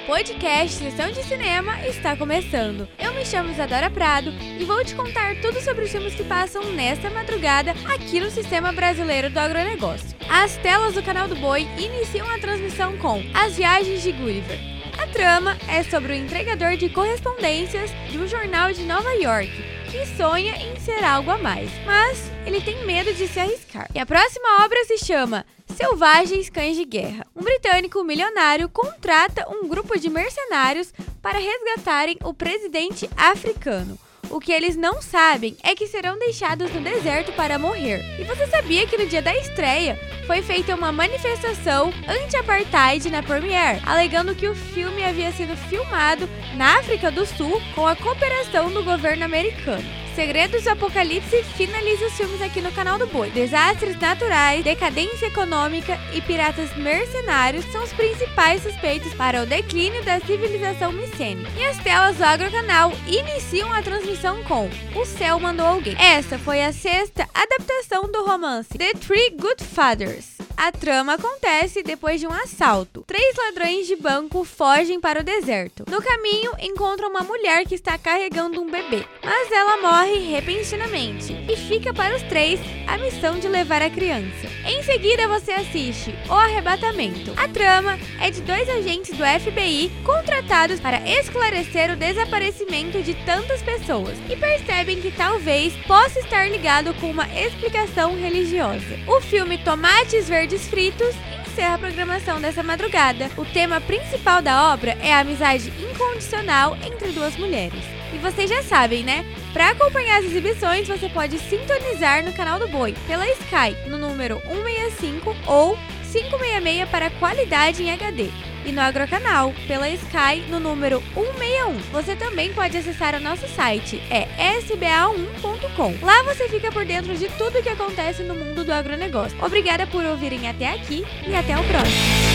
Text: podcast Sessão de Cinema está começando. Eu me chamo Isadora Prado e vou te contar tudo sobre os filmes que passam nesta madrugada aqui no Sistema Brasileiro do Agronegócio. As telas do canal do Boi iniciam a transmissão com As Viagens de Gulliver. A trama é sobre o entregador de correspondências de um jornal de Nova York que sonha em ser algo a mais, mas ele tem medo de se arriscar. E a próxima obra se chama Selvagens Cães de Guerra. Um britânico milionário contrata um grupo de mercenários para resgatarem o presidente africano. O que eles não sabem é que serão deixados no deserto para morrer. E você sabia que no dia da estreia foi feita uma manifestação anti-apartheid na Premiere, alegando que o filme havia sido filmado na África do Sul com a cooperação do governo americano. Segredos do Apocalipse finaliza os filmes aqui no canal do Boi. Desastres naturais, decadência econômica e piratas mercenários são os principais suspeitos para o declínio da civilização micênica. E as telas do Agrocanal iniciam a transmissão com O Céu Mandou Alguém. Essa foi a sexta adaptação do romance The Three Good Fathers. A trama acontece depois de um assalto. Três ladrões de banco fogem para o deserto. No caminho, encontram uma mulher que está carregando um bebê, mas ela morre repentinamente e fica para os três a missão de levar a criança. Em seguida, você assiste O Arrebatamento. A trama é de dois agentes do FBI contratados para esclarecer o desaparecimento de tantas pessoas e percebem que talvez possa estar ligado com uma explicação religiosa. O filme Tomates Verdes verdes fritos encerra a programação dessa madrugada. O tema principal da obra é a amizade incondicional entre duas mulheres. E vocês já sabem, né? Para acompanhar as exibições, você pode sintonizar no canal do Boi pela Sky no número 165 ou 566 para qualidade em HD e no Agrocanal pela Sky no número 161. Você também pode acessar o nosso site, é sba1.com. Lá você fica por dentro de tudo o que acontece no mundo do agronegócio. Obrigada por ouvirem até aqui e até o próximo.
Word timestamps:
podcast 0.00 0.78
Sessão 0.78 1.10
de 1.10 1.22
Cinema 1.24 1.86
está 1.86 2.16
começando. 2.16 2.88
Eu 2.98 3.12
me 3.14 3.24
chamo 3.24 3.50
Isadora 3.50 3.90
Prado 3.90 4.30
e 4.58 4.64
vou 4.64 4.84
te 4.84 4.94
contar 4.94 5.40
tudo 5.40 5.60
sobre 5.60 5.84
os 5.84 5.90
filmes 5.90 6.14
que 6.14 6.24
passam 6.24 6.72
nesta 6.72 7.10
madrugada 7.10 7.72
aqui 7.94 8.20
no 8.20 8.30
Sistema 8.30 8.72
Brasileiro 8.72 9.30
do 9.30 9.38
Agronegócio. 9.38 10.16
As 10.30 10.56
telas 10.58 10.94
do 10.94 11.02
canal 11.02 11.28
do 11.28 11.36
Boi 11.36 11.66
iniciam 11.78 12.28
a 12.28 12.38
transmissão 12.38 12.96
com 12.98 13.22
As 13.34 13.56
Viagens 13.56 14.02
de 14.02 14.12
Gulliver. 14.12 14.58
A 14.98 15.06
trama 15.06 15.56
é 15.68 15.82
sobre 15.82 16.12
o 16.12 16.16
entregador 16.16 16.76
de 16.76 16.88
correspondências 16.88 17.90
de 18.10 18.18
um 18.18 18.26
jornal 18.26 18.72
de 18.72 18.84
Nova 18.84 19.12
York 19.14 19.78
que 19.90 20.04
sonha 20.16 20.54
em 20.56 20.78
ser 20.78 21.02
algo 21.02 21.30
a 21.30 21.38
mais, 21.38 21.70
mas 21.86 22.30
ele 22.44 22.60
tem 22.60 22.84
medo 22.84 23.12
de 23.14 23.26
se 23.26 23.40
arriscar. 23.40 23.88
E 23.94 23.98
a 23.98 24.04
próxima 24.04 24.64
obra 24.64 24.84
se 24.84 24.98
chama 24.98 25.46
Selvagens 25.78 26.50
Cães 26.50 26.76
de 26.76 26.84
Guerra. 26.84 27.24
Um 27.36 27.42
britânico 27.44 28.02
milionário 28.02 28.68
contrata 28.68 29.48
um 29.48 29.68
grupo 29.68 29.96
de 29.96 30.10
mercenários 30.10 30.92
para 31.22 31.38
resgatarem 31.38 32.18
o 32.24 32.34
presidente 32.34 33.08
africano. 33.16 33.96
O 34.28 34.40
que 34.40 34.50
eles 34.50 34.74
não 34.74 35.00
sabem 35.00 35.56
é 35.62 35.76
que 35.76 35.86
serão 35.86 36.18
deixados 36.18 36.74
no 36.74 36.80
deserto 36.80 37.32
para 37.32 37.60
morrer. 37.60 38.04
E 38.20 38.24
você 38.24 38.48
sabia 38.48 38.88
que 38.88 38.98
no 38.98 39.06
dia 39.06 39.22
da 39.22 39.32
estreia 39.36 39.96
foi 40.26 40.42
feita 40.42 40.74
uma 40.74 40.90
manifestação 40.90 41.92
anti-apartheid 42.08 43.08
na 43.08 43.22
Premiere, 43.22 43.80
alegando 43.86 44.34
que 44.34 44.48
o 44.48 44.56
filme 44.56 45.04
havia 45.04 45.30
sido 45.30 45.56
filmado 45.68 46.28
na 46.56 46.80
África 46.80 47.08
do 47.08 47.24
Sul 47.24 47.62
com 47.76 47.86
a 47.86 47.94
cooperação 47.94 48.68
do 48.68 48.82
governo 48.82 49.24
americano. 49.24 49.97
Segredos 50.18 50.64
do 50.64 50.70
Apocalipse 50.70 51.44
finaliza 51.56 52.06
os 52.06 52.12
filmes 52.14 52.42
aqui 52.42 52.60
no 52.60 52.72
canal 52.72 52.98
do 52.98 53.06
Boi. 53.06 53.30
Desastres 53.30 53.96
naturais, 54.00 54.64
decadência 54.64 55.26
econômica 55.26 55.96
e 56.12 56.20
piratas 56.20 56.76
mercenários 56.76 57.64
são 57.66 57.84
os 57.84 57.92
principais 57.92 58.60
suspeitos 58.60 59.14
para 59.14 59.44
o 59.44 59.46
declínio 59.46 60.04
da 60.04 60.18
civilização 60.18 60.90
micênica. 60.90 61.48
E 61.56 61.64
as 61.64 61.78
telas 61.84 62.16
do 62.16 62.24
Agrocanal 62.24 62.92
iniciam 63.06 63.72
a 63.72 63.80
transmissão 63.80 64.42
com 64.42 64.68
O 64.96 65.04
Céu 65.04 65.38
Mandou 65.38 65.64
Alguém. 65.64 65.94
Essa 65.96 66.36
foi 66.36 66.64
a 66.64 66.72
sexta 66.72 67.28
adaptação 67.32 68.10
do 68.10 68.24
romance 68.24 68.76
The 68.76 68.94
Three 68.94 69.30
Good 69.38 69.62
Fathers. 69.62 70.37
A 70.60 70.72
trama 70.72 71.14
acontece 71.14 71.84
depois 71.84 72.18
de 72.18 72.26
um 72.26 72.32
assalto. 72.32 73.04
Três 73.06 73.36
ladrões 73.36 73.86
de 73.86 73.94
banco 73.94 74.42
fogem 74.42 75.00
para 75.00 75.20
o 75.20 75.22
deserto. 75.22 75.84
No 75.88 76.02
caminho, 76.02 76.50
encontram 76.60 77.10
uma 77.10 77.20
mulher 77.20 77.64
que 77.64 77.76
está 77.76 77.96
carregando 77.96 78.60
um 78.60 78.68
bebê, 78.68 79.06
mas 79.22 79.52
ela 79.52 79.76
morre 79.76 80.18
repentinamente 80.18 81.32
e 81.48 81.56
fica 81.56 81.94
para 81.94 82.16
os 82.16 82.22
três 82.24 82.58
a 82.88 82.98
missão 82.98 83.38
de 83.38 83.46
levar 83.46 83.82
a 83.82 83.88
criança. 83.88 84.48
Em 84.66 84.82
seguida, 84.82 85.28
você 85.28 85.52
assiste 85.52 86.12
O 86.28 86.32
Arrebatamento. 86.32 87.32
A 87.36 87.46
trama 87.46 87.96
é 88.20 88.28
de 88.28 88.40
dois 88.40 88.68
agentes 88.68 89.16
do 89.16 89.24
FBI 89.24 89.92
contratados 90.04 90.80
para 90.80 91.08
esclarecer 91.08 91.92
o 91.92 91.96
desaparecimento 91.96 93.00
de 93.00 93.14
tantas 93.24 93.62
pessoas 93.62 94.18
e 94.28 94.34
percebem 94.34 95.00
que 95.00 95.12
talvez 95.12 95.72
possa 95.86 96.18
estar 96.18 96.50
ligado 96.50 96.92
com 96.94 97.12
uma 97.12 97.28
explicação 97.28 98.16
religiosa. 98.16 98.98
O 99.06 99.20
filme 99.20 99.56
Tomates 99.58 100.28
Verdes 100.28 100.47
verdes 100.48 100.66
fritos 100.66 101.14
encerra 101.46 101.74
a 101.74 101.78
programação 101.78 102.40
dessa 102.40 102.62
madrugada. 102.62 103.30
O 103.36 103.44
tema 103.44 103.82
principal 103.82 104.40
da 104.40 104.72
obra 104.72 104.96
é 105.02 105.12
a 105.12 105.18
amizade 105.18 105.70
incondicional 105.78 106.74
entre 106.76 107.12
duas 107.12 107.36
mulheres. 107.36 107.84
E 108.14 108.18
vocês 108.18 108.48
já 108.48 108.62
sabem, 108.62 109.04
né? 109.04 109.26
Para 109.52 109.70
acompanhar 109.70 110.18
as 110.18 110.24
exibições, 110.24 110.88
você 110.88 111.06
pode 111.10 111.38
sintonizar 111.38 112.24
no 112.24 112.32
canal 112.32 112.58
do 112.58 112.66
Boi 112.68 112.94
pela 113.06 113.28
Sky 113.28 113.76
no 113.88 113.98
número 113.98 114.40
165 114.46 115.36
ou 115.46 115.76
566 116.12 116.88
para 116.88 117.10
qualidade 117.10 117.82
em 117.82 117.90
HD 117.90 118.30
e 118.64 118.72
no 118.72 118.80
Agrocanal 118.80 119.54
pela 119.66 119.88
Sky 119.88 120.44
no 120.48 120.60
número 120.60 121.02
161. 121.14 121.78
Você 121.92 122.16
também 122.16 122.52
pode 122.52 122.76
acessar 122.76 123.14
o 123.14 123.20
nosso 123.20 123.48
site, 123.48 124.02
é 124.10 124.26
sba1.com. 124.60 126.04
Lá 126.04 126.22
você 126.22 126.48
fica 126.48 126.70
por 126.70 126.84
dentro 126.84 127.16
de 127.16 127.28
tudo 127.30 127.58
o 127.58 127.62
que 127.62 127.68
acontece 127.68 128.22
no 128.22 128.34
mundo 128.34 128.64
do 128.64 128.72
agronegócio. 128.72 129.38
Obrigada 129.42 129.86
por 129.86 130.04
ouvirem 130.04 130.48
até 130.48 130.68
aqui 130.68 131.04
e 131.26 131.34
até 131.34 131.58
o 131.58 131.64
próximo. 131.64 132.27